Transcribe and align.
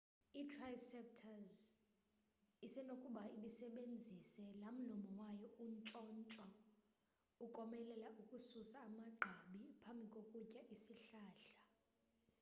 i-triceratops 0.41 1.57
isenokuba 2.65 3.21
ibisebenzise 3.37 4.45
lamlomo 4.61 5.11
wayo 5.19 5.47
untshontsho 5.65 6.45
ukomelela 7.45 8.07
ukususa 8.21 8.77
amagqabi 8.87 9.63
phambi 9.79 10.05
kokutya 10.13 10.61
isihlahla 10.75 11.51